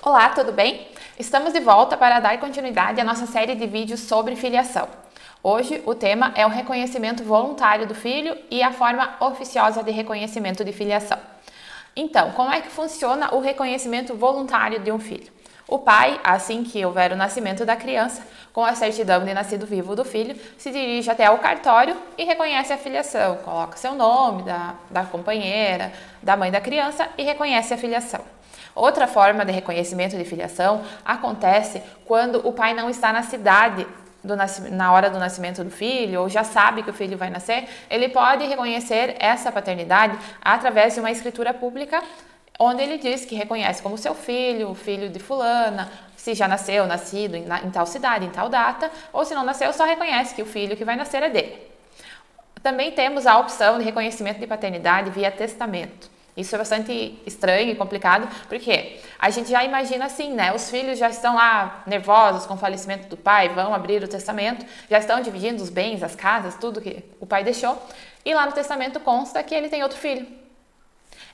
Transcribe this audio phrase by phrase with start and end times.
[0.00, 0.86] Olá, tudo bem?
[1.18, 4.88] Estamos de volta para dar continuidade à nossa série de vídeos sobre filiação.
[5.42, 10.64] Hoje o tema é o reconhecimento voluntário do filho e a forma oficiosa de reconhecimento
[10.64, 11.18] de filiação.
[11.96, 15.32] Então, como é que funciona o reconhecimento voluntário de um filho?
[15.68, 18.22] O pai, assim que houver o nascimento da criança,
[18.54, 22.72] com a certidão de nascido vivo do filho, se dirige até ao cartório e reconhece
[22.72, 25.92] a filiação, coloca seu nome, da, da companheira,
[26.22, 28.20] da mãe da criança e reconhece a filiação.
[28.74, 33.86] Outra forma de reconhecimento de filiação acontece quando o pai não está na cidade
[34.70, 38.08] na hora do nascimento do filho, ou já sabe que o filho vai nascer, ele
[38.08, 42.02] pode reconhecer essa paternidade através de uma escritura pública,
[42.58, 47.36] onde ele diz que reconhece como seu filho, filho de fulana, se já nasceu, nascido
[47.36, 50.46] em, em tal cidade, em tal data, ou se não nasceu, só reconhece que o
[50.46, 51.68] filho que vai nascer é dele.
[52.62, 56.10] Também temos a opção de reconhecimento de paternidade via testamento.
[56.36, 60.54] Isso é bastante estranho e complicado, porque a gente já imagina assim, né?
[60.54, 64.64] Os filhos já estão lá nervosos com o falecimento do pai, vão abrir o testamento,
[64.88, 67.80] já estão dividindo os bens, as casas, tudo que o pai deixou,
[68.24, 70.26] e lá no testamento consta que ele tem outro filho.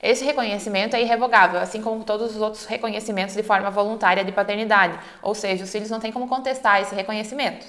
[0.05, 4.99] Esse reconhecimento é irrevogável, assim como todos os outros reconhecimentos de forma voluntária de paternidade,
[5.23, 7.67] ou seja, os filhos não têm como contestar esse reconhecimento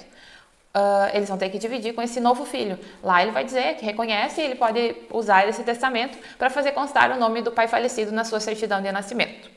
[0.76, 2.78] uh, eles vão ter que dividir com esse novo filho.
[3.02, 7.10] Lá ele vai dizer que reconhece e ele pode usar esse testamento para fazer constar
[7.10, 9.50] o nome do pai falecido na sua certidão de nascimento.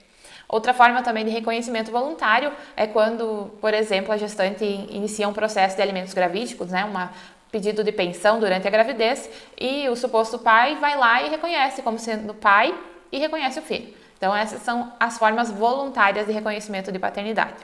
[0.47, 5.75] Outra forma também de reconhecimento voluntário é quando, por exemplo, a gestante inicia um processo
[5.75, 7.09] de alimentos gravídicos, né, um
[7.51, 11.97] pedido de pensão durante a gravidez, e o suposto pai vai lá e reconhece como
[11.97, 12.73] sendo pai
[13.11, 13.93] e reconhece o filho.
[14.17, 17.55] Então, essas são as formas voluntárias de reconhecimento de paternidade.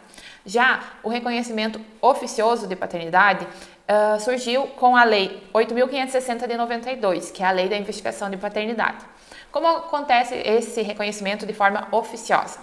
[0.45, 7.43] Já o reconhecimento oficioso de paternidade uh, surgiu com a Lei 8.560 de 92, que
[7.43, 9.05] é a Lei da Investigação de Paternidade.
[9.51, 12.59] Como acontece esse reconhecimento de forma oficiosa?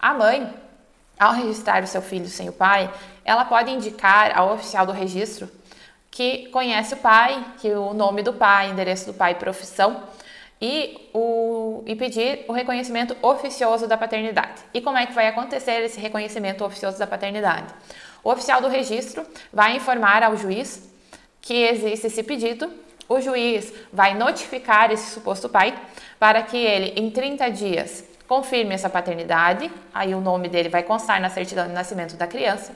[0.00, 0.50] A mãe,
[1.18, 2.90] ao registrar o seu filho sem o pai,
[3.26, 5.50] ela pode indicar ao oficial do registro
[6.14, 10.04] que conhece o pai, que o nome do pai, endereço do pai, profissão
[10.62, 14.62] e, o, e pedir o reconhecimento oficioso da paternidade.
[14.72, 17.74] E como é que vai acontecer esse reconhecimento oficioso da paternidade?
[18.22, 20.88] O oficial do registro vai informar ao juiz
[21.42, 22.72] que existe esse pedido,
[23.08, 25.76] o juiz vai notificar esse suposto pai
[26.20, 31.20] para que ele, em 30 dias, confirme essa paternidade, aí o nome dele vai constar
[31.20, 32.72] na certidão de nascimento da criança,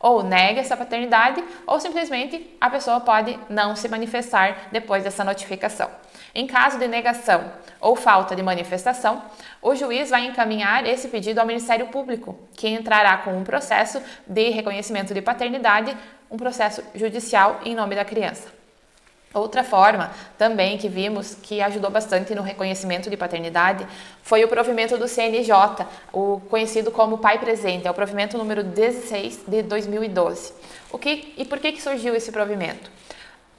[0.00, 5.90] ou negue essa paternidade, ou simplesmente a pessoa pode não se manifestar depois dessa notificação.
[6.34, 9.22] Em caso de negação ou falta de manifestação,
[9.60, 14.48] o juiz vai encaminhar esse pedido ao Ministério Público, que entrará com um processo de
[14.50, 15.94] reconhecimento de paternidade,
[16.30, 18.59] um processo judicial em nome da criança.
[19.32, 23.86] Outra forma também que vimos que ajudou bastante no reconhecimento de paternidade
[24.24, 29.44] foi o provimento do CNJ, o conhecido como Pai Presente, é o provimento número 16
[29.46, 30.52] de 2012.
[30.90, 32.90] O que e por que, que surgiu esse provimento?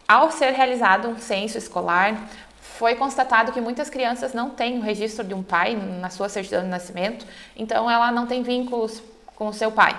[0.05, 2.21] Ao ser realizado um censo escolar,
[2.59, 6.63] foi constatado que muitas crianças não têm o registro de um pai na sua certidão
[6.63, 9.01] de nascimento, então ela não tem vínculos
[9.37, 9.97] com o seu pai.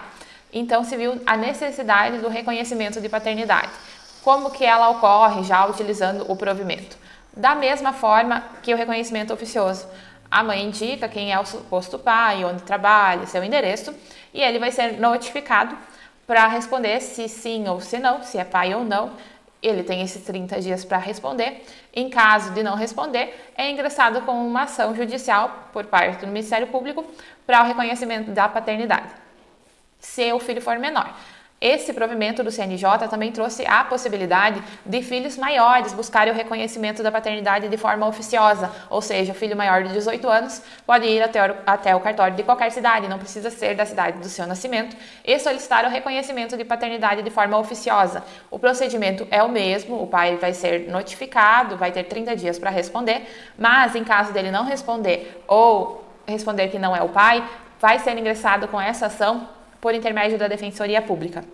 [0.52, 3.70] Então se viu a necessidade do reconhecimento de paternidade.
[4.22, 6.96] Como que ela ocorre já utilizando o provimento?
[7.36, 9.88] Da mesma forma que o reconhecimento oficioso.
[10.30, 13.94] A mãe indica quem é o suposto pai, onde trabalha, seu endereço,
[14.32, 15.76] e ele vai ser notificado
[16.26, 19.12] para responder se sim ou se não, se é pai ou não,
[19.60, 21.64] ele tem esses 30 dias para responder.
[21.92, 26.68] Em caso de não responder, é ingressado com uma ação judicial por parte do Ministério
[26.68, 27.04] Público
[27.44, 29.10] para o reconhecimento da paternidade,
[29.98, 31.12] se o filho for menor.
[31.62, 37.12] Esse provimento do CNJ também trouxe a possibilidade de filhos maiores buscarem o reconhecimento da
[37.12, 41.52] paternidade de forma oficiosa, ou seja, o filho maior de 18 anos pode ir até
[41.52, 44.96] o, até o cartório de qualquer cidade, não precisa ser da cidade do seu nascimento,
[45.24, 48.24] e solicitar o reconhecimento de paternidade de forma oficiosa.
[48.50, 52.70] O procedimento é o mesmo, o pai vai ser notificado, vai ter 30 dias para
[52.70, 53.22] responder,
[53.56, 58.18] mas em caso dele não responder ou responder que não é o pai, vai ser
[58.18, 61.44] ingressado com essa ação por intermédio da Defensoria Pública.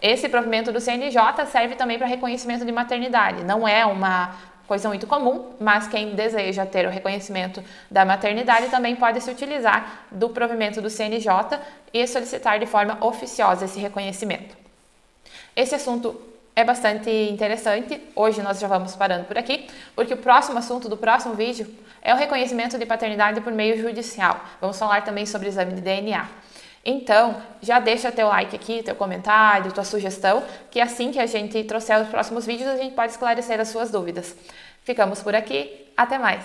[0.00, 3.42] Esse provimento do CNJ serve também para reconhecimento de maternidade.
[3.42, 4.36] Não é uma
[4.68, 10.06] coisa muito comum, mas quem deseja ter o reconhecimento da maternidade também pode se utilizar
[10.12, 11.58] do provimento do CNJ
[11.92, 14.56] e solicitar de forma oficiosa esse reconhecimento.
[15.56, 16.18] Esse assunto
[16.54, 18.00] é bastante interessante.
[18.14, 21.66] Hoje nós já vamos parando por aqui, porque o próximo assunto do próximo vídeo
[22.00, 24.40] é o reconhecimento de paternidade por meio judicial.
[24.60, 26.28] Vamos falar também sobre exame de DNA.
[26.84, 31.62] Então, já deixa teu like aqui, teu comentário, tua sugestão, que assim que a gente
[31.64, 34.34] trouxer os próximos vídeos, a gente pode esclarecer as suas dúvidas.
[34.82, 36.40] Ficamos por aqui, até mais!